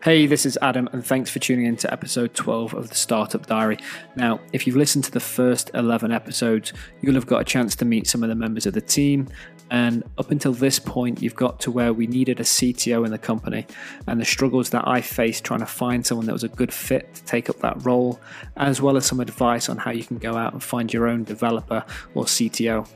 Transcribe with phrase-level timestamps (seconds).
[0.00, 3.44] Hey, this is Adam, and thanks for tuning in to episode 12 of the Startup
[3.44, 3.78] Diary.
[4.14, 7.84] Now, if you've listened to the first 11 episodes, you'll have got a chance to
[7.84, 9.26] meet some of the members of the team.
[9.72, 13.18] And up until this point, you've got to where we needed a CTO in the
[13.18, 13.66] company
[14.06, 17.12] and the struggles that I faced trying to find someone that was a good fit
[17.16, 18.20] to take up that role,
[18.56, 21.24] as well as some advice on how you can go out and find your own
[21.24, 21.84] developer
[22.14, 22.88] or CTO.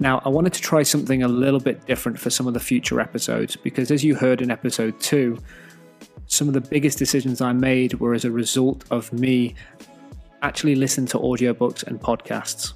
[0.00, 3.00] Now, I wanted to try something a little bit different for some of the future
[3.00, 5.38] episodes because, as you heard in episode two,
[6.28, 9.54] some of the biggest decisions I made were as a result of me
[10.42, 12.74] actually listening to audiobooks and podcasts.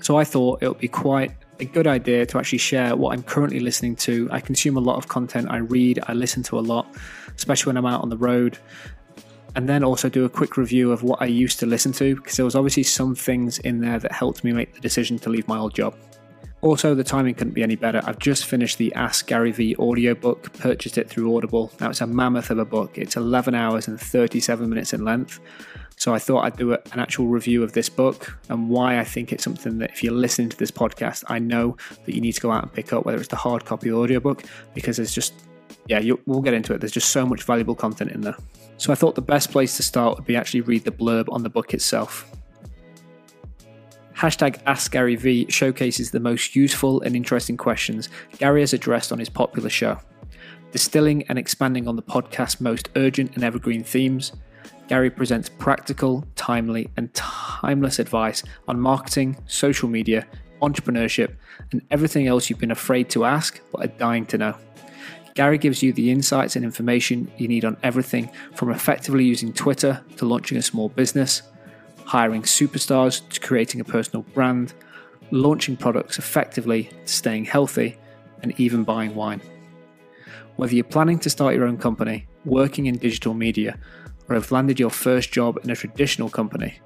[0.00, 3.22] So I thought it would be quite a good idea to actually share what I'm
[3.22, 4.28] currently listening to.
[4.32, 6.86] I consume a lot of content, I read, I listen to a lot,
[7.36, 8.58] especially when I'm out on the road.
[9.54, 12.36] And then also do a quick review of what I used to listen to, because
[12.36, 15.46] there was obviously some things in there that helped me make the decision to leave
[15.46, 15.94] my old job.
[16.62, 18.00] Also, the timing couldn't be any better.
[18.04, 21.72] I've just finished the Ask Gary Vee audiobook, purchased it through Audible.
[21.80, 22.98] Now, it's a mammoth of a book.
[22.98, 25.40] It's 11 hours and 37 minutes in length.
[25.96, 29.32] So I thought I'd do an actual review of this book and why I think
[29.32, 32.40] it's something that if you're listening to this podcast, I know that you need to
[32.40, 35.34] go out and pick up, whether it's the hard copy audiobook, because there's just,
[35.88, 36.80] yeah, we'll get into it.
[36.80, 38.36] There's just so much valuable content in there.
[38.76, 41.42] So I thought the best place to start would be actually read the blurb on
[41.42, 42.28] the book itself.
[44.22, 49.18] Hashtag Ask Gary Vee showcases the most useful and interesting questions Gary has addressed on
[49.18, 49.98] his popular show.
[50.70, 54.30] Distilling and expanding on the podcast's most urgent and evergreen themes,
[54.86, 60.24] Gary presents practical, timely, and timeless advice on marketing, social media,
[60.60, 61.34] entrepreneurship,
[61.72, 64.56] and everything else you've been afraid to ask but are dying to know.
[65.34, 70.00] Gary gives you the insights and information you need on everything from effectively using Twitter
[70.16, 71.42] to launching a small business,
[72.04, 74.74] hiring superstars to creating a personal brand,
[75.30, 77.96] launching products effectively to staying healthy,
[78.42, 79.40] and even buying wine.
[80.56, 83.78] Whether you're planning to start your own company, working in digital media,
[84.28, 86.80] or have landed your first job in a traditional company,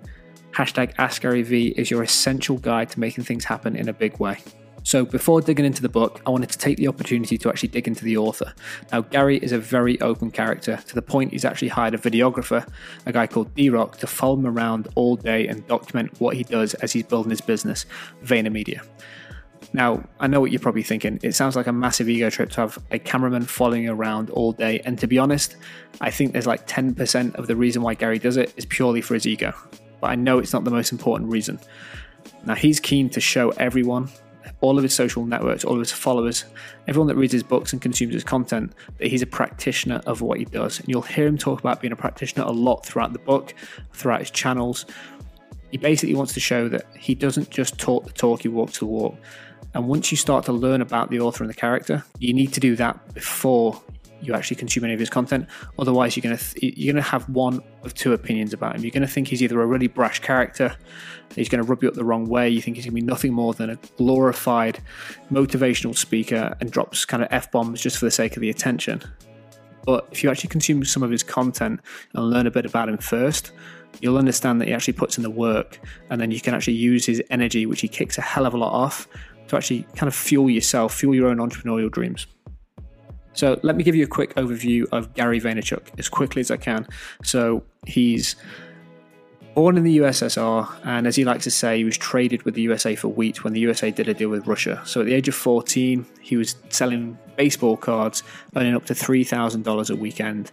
[0.52, 4.38] hashtag AskGaryVee is your essential guide to making things happen in a big way.
[4.86, 7.88] So, before digging into the book, I wanted to take the opportunity to actually dig
[7.88, 8.54] into the author.
[8.92, 12.64] Now, Gary is a very open character to the point he's actually hired a videographer,
[13.04, 16.44] a guy called D Rock, to follow him around all day and document what he
[16.44, 17.84] does as he's building his business,
[18.22, 18.86] VaynerMedia.
[19.72, 21.18] Now, I know what you're probably thinking.
[21.20, 24.78] It sounds like a massive ego trip to have a cameraman following around all day.
[24.84, 25.56] And to be honest,
[26.00, 29.14] I think there's like 10% of the reason why Gary does it is purely for
[29.14, 29.52] his ego.
[30.00, 31.58] But I know it's not the most important reason.
[32.44, 34.10] Now, he's keen to show everyone
[34.60, 36.44] all of his social networks, all of his followers,
[36.88, 40.38] everyone that reads his books and consumes his content, that he's a practitioner of what
[40.38, 40.80] he does.
[40.80, 43.54] And you'll hear him talk about being a practitioner a lot throughout the book,
[43.92, 44.86] throughout his channels.
[45.70, 48.86] He basically wants to show that he doesn't just talk the talk, he walks the
[48.86, 49.16] walk.
[49.74, 52.60] And once you start to learn about the author and the character, you need to
[52.60, 53.82] do that before
[54.20, 55.46] you actually consume any of his content.
[55.78, 58.82] Otherwise, you're gonna th- you're gonna have one of two opinions about him.
[58.82, 60.76] You're gonna think he's either a really brash character,
[61.34, 62.48] he's gonna rub you up the wrong way.
[62.48, 64.80] You think he's gonna be nothing more than a glorified
[65.30, 69.02] motivational speaker and drops kind of f bombs just for the sake of the attention.
[69.84, 71.80] But if you actually consume some of his content
[72.14, 73.52] and learn a bit about him first,
[74.00, 75.78] you'll understand that he actually puts in the work,
[76.10, 78.58] and then you can actually use his energy, which he kicks a hell of a
[78.58, 79.06] lot off,
[79.46, 82.26] to actually kind of fuel yourself, fuel your own entrepreneurial dreams.
[83.36, 86.56] So let me give you a quick overview of Gary Vaynerchuk as quickly as I
[86.56, 86.86] can.
[87.22, 88.34] So he's
[89.54, 92.62] born in the USSR, and as he likes to say, he was traded with the
[92.62, 94.82] USA for wheat when the USA did a deal with Russia.
[94.84, 98.22] So at the age of 14, he was selling baseball cards,
[98.54, 100.50] earning up to $3,000 a weekend.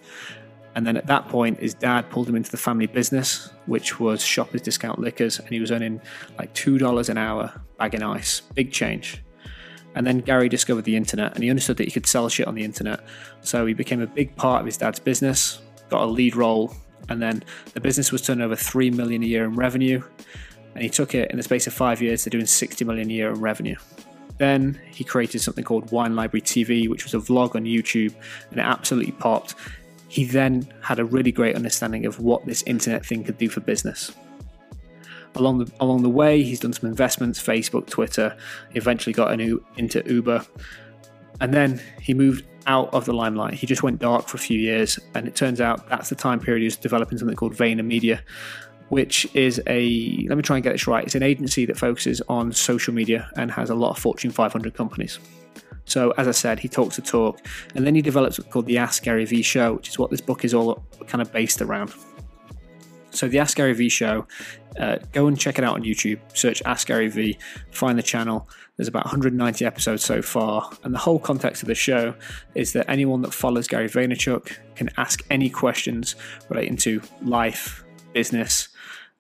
[0.76, 4.22] And then at that point, his dad pulled him into the family business, which was
[4.24, 6.02] Shoppers Discount Liquors, and he was earning
[6.38, 8.42] like $2 an hour bagging ice.
[8.56, 9.24] Big change.
[9.96, 12.56] And then Gary discovered the internet and he understood that he could sell shit on
[12.56, 13.02] the internet.
[13.42, 16.76] So he became a big part of his dad's business, got a lead role,
[17.10, 17.44] and then
[17.74, 20.02] the business was turning over 3 million a year in revenue.
[20.74, 23.14] And he took it in the space of five years to doing 60 million a
[23.14, 23.76] year in revenue.
[24.40, 28.16] Then he created something called Wine Library TV, which was a vlog on YouTube,
[28.50, 29.56] and it absolutely popped.
[30.08, 33.60] He then had a really great understanding of what this internet thing could do for
[33.60, 34.12] business.
[35.36, 38.38] Along the along the way, he's done some investments, Facebook, Twitter.
[38.76, 40.46] Eventually got new, into Uber,
[41.42, 43.56] and then he moved out of the limelight.
[43.56, 46.40] He just went dark for a few years, and it turns out that's the time
[46.40, 48.22] period he was developing something called VaynerMedia,
[48.90, 51.04] which is a let me try and get this right.
[51.04, 54.74] It's an agency that focuses on social media and has a lot of Fortune 500
[54.74, 55.20] companies.
[55.86, 57.46] So, as I said, he talks the talk,
[57.76, 60.22] and then he develops what's called the Ask Gary Vee Show, which is what this
[60.22, 61.94] book is all kind of based around.
[63.14, 64.28] So the Ask Gary Vee show,
[64.80, 66.20] uh, go and check it out on YouTube.
[66.34, 67.38] Search Ask Gary Vee,
[67.72, 68.50] find the channel.
[68.76, 72.16] There's about 190 episodes so far, and the whole context of the show
[72.56, 76.16] is that anyone that follows Gary Vaynerchuk can ask any questions
[76.50, 77.84] relating to life,
[78.14, 78.70] business,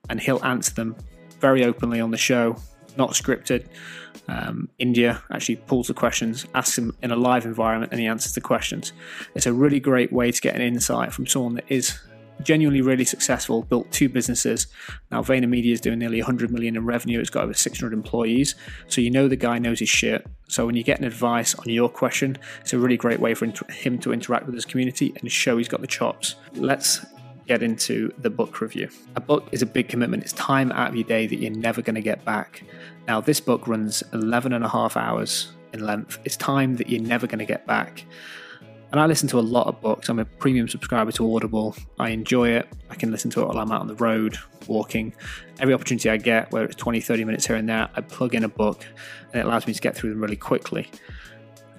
[0.09, 0.95] and he'll answer them
[1.39, 2.55] very openly on the show,
[2.97, 3.67] not scripted.
[4.27, 8.33] Um, India actually pulls the questions, asks him in a live environment, and he answers
[8.33, 8.91] the questions.
[9.35, 11.99] It's a really great way to get an insight from someone that is
[12.41, 14.67] genuinely really successful, built two businesses.
[15.11, 17.19] Now VaynerMedia is doing nearly 100 million in revenue.
[17.19, 18.55] It's got over 600 employees.
[18.87, 20.25] So you know the guy knows his shit.
[20.47, 23.45] So when you get an advice on your question, it's a really great way for
[23.71, 26.35] him to interact with his community and show he's got the chops.
[26.53, 27.05] Let's
[27.47, 28.89] get into the book review.
[29.15, 30.23] A book is a big commitment.
[30.23, 32.63] It's time out of your day that you're never going to get back.
[33.07, 36.19] Now, this book runs 11 and a half hours in length.
[36.23, 38.05] It's time that you're never going to get back.
[38.93, 40.07] And I listen to a lot of books.
[40.07, 41.75] I'm a premium subscriber to Audible.
[41.97, 42.69] I enjoy it.
[42.91, 44.37] I can listen to it while I'm out on the road,
[44.67, 45.15] walking.
[45.59, 48.43] Every opportunity I get, whether it's 20, 30 minutes here and there, I plug in
[48.43, 48.85] a book
[49.31, 50.91] and it allows me to get through them really quickly.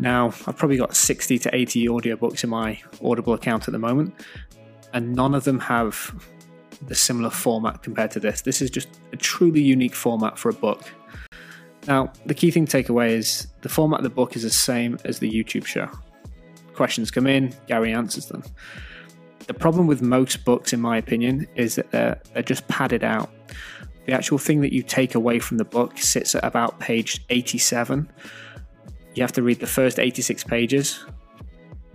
[0.00, 4.12] Now, I've probably got 60 to 80 audiobooks in my Audible account at the moment,
[4.92, 6.12] and none of them have
[6.88, 8.40] the similar format compared to this.
[8.40, 10.82] This is just a truly unique format for a book.
[11.86, 14.50] Now, the key thing to take away is the format of the book is the
[14.50, 15.88] same as the YouTube show.
[16.74, 18.42] Questions come in, Gary answers them.
[19.46, 23.30] The problem with most books, in my opinion, is that they're, they're just padded out.
[24.06, 28.10] The actual thing that you take away from the book sits at about page 87.
[29.14, 31.04] You have to read the first 86 pages,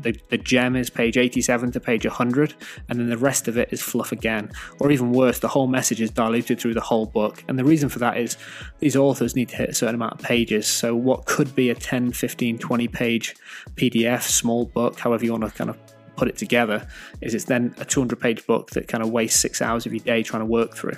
[0.01, 2.53] the, the gem is page 87 to page 100,
[2.87, 4.51] and then the rest of it is fluff again.
[4.79, 7.43] Or even worse, the whole message is diluted through the whole book.
[7.47, 8.37] And the reason for that is
[8.79, 10.67] these authors need to hit a certain amount of pages.
[10.67, 13.35] So, what could be a 10, 15, 20 page
[13.75, 15.77] PDF, small book, however you want to kind of
[16.15, 16.87] put it together,
[17.21, 20.03] is it's then a 200 page book that kind of wastes six hours of your
[20.03, 20.97] day trying to work through.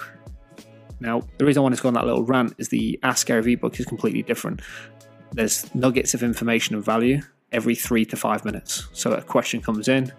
[1.00, 3.42] Now, the reason I wanted to go on that little rant is the Ask Gary
[3.42, 4.62] Vee book is completely different.
[5.32, 7.22] There's nuggets of information and value
[7.52, 8.88] every three to five minutes.
[8.94, 10.12] So a question comes in,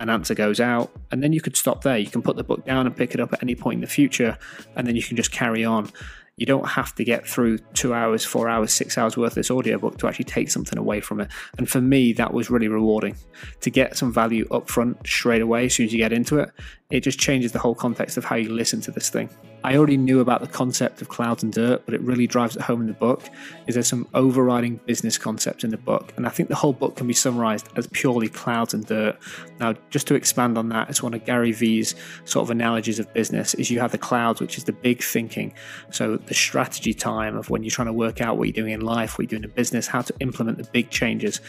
[0.00, 1.98] an answer goes out, and then you could stop there.
[1.98, 3.86] You can put the book down and pick it up at any point in the
[3.86, 4.36] future,
[4.74, 5.90] and then you can just carry on.
[6.36, 9.50] You don't have to get through two hours, four hours, six hours worth of this
[9.50, 11.30] audiobook to actually take something away from it.
[11.56, 13.16] And for me, that was really rewarding
[13.62, 16.50] to get some value up front straight away as soon as you get into it.
[16.88, 19.28] It just changes the whole context of how you listen to this thing.
[19.64, 22.62] I already knew about the concept of clouds and dirt, but it really drives it
[22.62, 23.28] home in the book.
[23.66, 26.12] Is there some overriding business concepts in the book?
[26.16, 29.18] And I think the whole book can be summarized as purely clouds and dirt.
[29.58, 33.12] Now, just to expand on that, it's one of Gary Vee's sort of analogies of
[33.12, 35.52] business is you have the clouds, which is the big thinking.
[35.90, 38.82] So the strategy time of when you're trying to work out what you're doing in
[38.82, 41.40] life, what you're doing in business, how to implement the big changes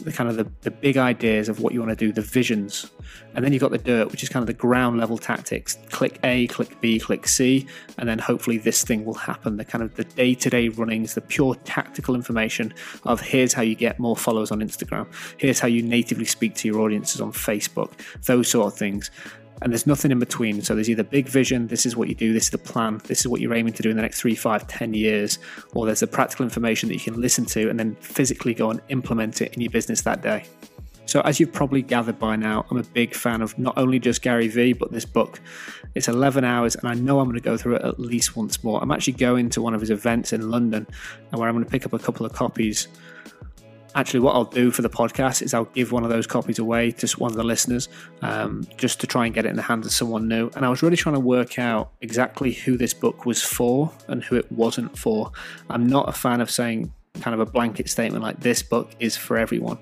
[0.00, 2.90] the kind of the, the big ideas of what you want to do, the visions.
[3.34, 5.78] And then you've got the dirt, which is kind of the ground level tactics.
[5.90, 7.66] Click A, click B, click C,
[7.98, 9.56] and then hopefully this thing will happen.
[9.56, 12.72] The kind of the day to day runnings, the pure tactical information
[13.04, 15.06] of here's how you get more followers on Instagram,
[15.38, 17.92] here's how you natively speak to your audiences on Facebook,
[18.22, 19.10] those sort of things
[19.62, 20.62] and there's nothing in between.
[20.62, 23.20] So there's either big vision, this is what you do, this is the plan, this
[23.20, 25.38] is what you're aiming to do in the next three, five, ten years,
[25.74, 28.80] or there's the practical information that you can listen to and then physically go and
[28.88, 30.44] implement it in your business that day.
[31.06, 34.22] So, as you've probably gathered by now, I'm a big fan of not only just
[34.22, 35.38] Gary Vee, but this book.
[35.94, 38.64] It's 11 hours, and I know I'm going to go through it at least once
[38.64, 38.82] more.
[38.82, 40.86] I'm actually going to one of his events in London,
[41.30, 42.88] where I'm going to pick up a couple of copies
[43.94, 46.90] actually what I'll do for the podcast is I'll give one of those copies away
[46.92, 47.88] to one of the listeners
[48.22, 50.50] um, just to try and get it in the hands of someone new.
[50.56, 54.22] And I was really trying to work out exactly who this book was for and
[54.24, 55.30] who it wasn't for.
[55.70, 59.16] I'm not a fan of saying kind of a blanket statement like this book is
[59.16, 59.78] for everyone.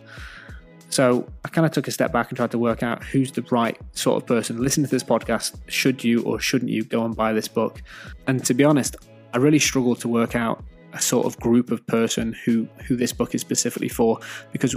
[0.90, 3.40] So I kind of took a step back and tried to work out who's the
[3.50, 4.62] right sort of person.
[4.62, 5.57] Listen to this podcast.
[5.66, 7.83] Should you or shouldn't you go and buy this book?
[8.26, 8.97] And to be honest,
[9.33, 10.62] I really struggled to work out
[10.93, 14.19] a sort of group of person who who this book is specifically for
[14.53, 14.77] because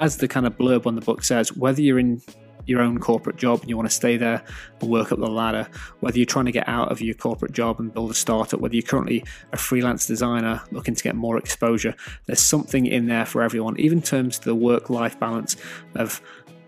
[0.00, 2.20] as the kind of blurb on the book says whether you're in
[2.66, 4.42] your own corporate job and you want to stay there
[4.80, 5.68] and work up the ladder,
[6.00, 8.74] whether you're trying to get out of your corporate job and build a startup, whether
[8.74, 11.94] you're currently a freelance designer looking to get more exposure,
[12.26, 15.56] there's something in there for everyone, even terms of the work life balance
[15.94, 16.20] of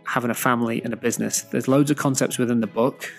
[0.04, 1.42] having a family and a business.
[1.42, 3.12] There's loads of concepts within the book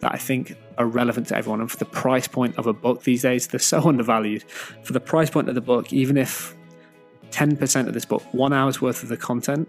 [0.00, 1.60] that I think are relevant to everyone.
[1.60, 4.44] And for the price point of a book these days, they're so undervalued.
[4.82, 6.54] For the price point of the book, even if
[7.30, 9.68] 10% of this book, one hour's worth of the content,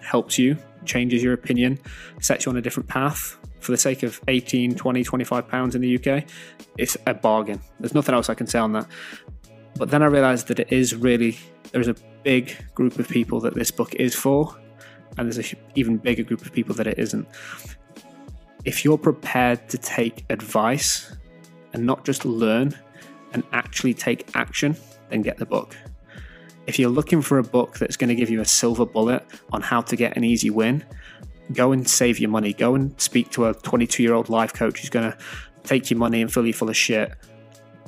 [0.00, 1.78] helps you, changes your opinion,
[2.20, 5.80] sets you on a different path for the sake of 18, 20, 25 pounds in
[5.80, 6.24] the UK,
[6.78, 7.60] it's a bargain.
[7.80, 8.86] There's nothing else I can say on that.
[9.76, 11.36] But then I realized that it is really,
[11.72, 14.56] there's a big group of people that this book is for,
[15.18, 17.26] and there's an even bigger group of people that it isn't
[18.66, 21.16] if you're prepared to take advice
[21.72, 22.76] and not just learn
[23.32, 24.76] and actually take action,
[25.08, 25.76] then get the book.
[26.66, 29.62] If you're looking for a book that's going to give you a silver bullet on
[29.62, 30.84] how to get an easy win,
[31.52, 32.52] go and save your money.
[32.52, 35.18] Go and speak to a 22 year old life coach who's going to
[35.62, 37.14] take your money and fill you full of shit.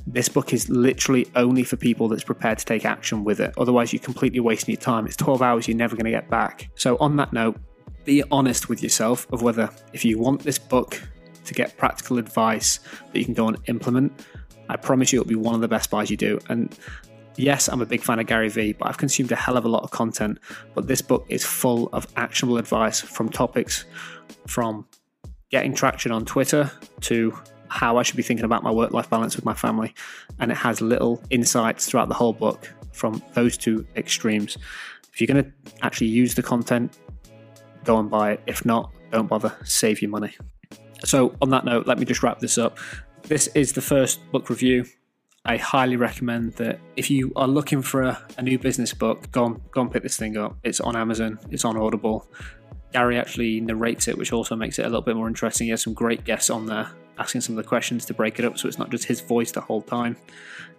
[0.06, 3.52] This book is literally only for people that's prepared to take action with it.
[3.58, 5.06] Otherwise, you're completely wasting your time.
[5.06, 6.70] It's 12 hours you're never going to get back.
[6.76, 7.58] So, on that note,
[8.08, 10.98] be honest with yourself of whether if you want this book
[11.44, 12.80] to get practical advice
[13.12, 14.24] that you can go and implement,
[14.70, 16.38] I promise you it'll be one of the best buys you do.
[16.48, 16.74] And
[17.36, 19.68] yes, I'm a big fan of Gary Vee, but I've consumed a hell of a
[19.68, 20.38] lot of content.
[20.74, 23.84] But this book is full of actionable advice from topics
[24.46, 24.86] from
[25.50, 26.72] getting traction on Twitter
[27.02, 27.38] to
[27.68, 29.94] how I should be thinking about my work life balance with my family.
[30.40, 34.56] And it has little insights throughout the whole book from those two extremes.
[35.12, 36.96] If you're going to actually use the content,
[37.88, 38.40] go and buy it.
[38.46, 40.36] If not, don't bother, save your money.
[41.04, 42.76] So, on that note, let me just wrap this up.
[43.22, 44.84] This is the first book review.
[45.46, 49.46] I highly recommend that if you are looking for a, a new business book, go
[49.46, 50.58] and, go and pick this thing up.
[50.64, 52.28] It's on Amazon, it's on Audible.
[52.92, 55.66] Gary actually narrates it, which also makes it a little bit more interesting.
[55.66, 58.44] He has some great guests on there asking some of the questions to break it
[58.44, 60.14] up so it's not just his voice the whole time.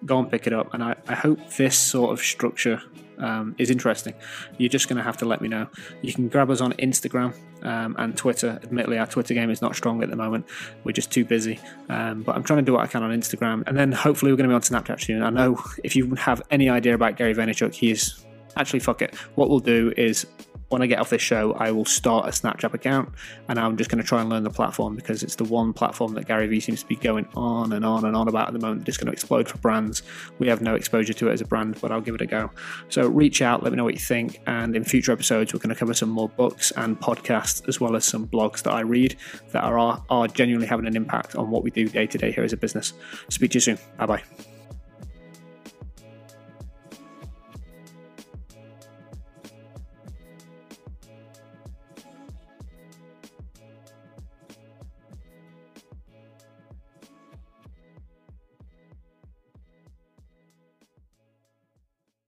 [0.05, 2.79] Go and pick it up, and I, I hope this sort of structure
[3.19, 4.13] um, is interesting.
[4.57, 5.67] You're just going to have to let me know.
[6.01, 7.33] You can grab us on Instagram
[7.63, 8.59] um, and Twitter.
[8.63, 10.45] Admittedly, our Twitter game is not strong at the moment.
[10.83, 11.59] We're just too busy.
[11.89, 13.63] Um, but I'm trying to do what I can on Instagram.
[13.67, 15.23] And then hopefully we're going to be on Snapchat soon.
[15.23, 19.15] I know if you have any idea about Gary Vaynerchuk, he is actually fuck it.
[19.35, 20.25] What we'll do is
[20.69, 23.09] when I get off this show, I will start a Snapchat account
[23.47, 26.13] and I'm just going to try and learn the platform because it's the one platform
[26.13, 28.59] that Gary Vee seems to be going on and on and on about at the
[28.59, 28.88] moment.
[28.88, 30.03] It's going to explode for brands.
[30.38, 32.51] We have no exposure to it as a brand, but I'll give it a go.
[32.89, 34.41] So reach out, let me know what you think.
[34.45, 37.95] And in future episodes, we're going to cover some more books and podcasts as well
[37.95, 39.15] as some blogs that I read
[39.51, 42.43] that are, are genuinely having an impact on what we do day to day here
[42.43, 42.93] as a business.
[43.29, 43.79] Speak to you soon.
[43.97, 44.48] Bye bye.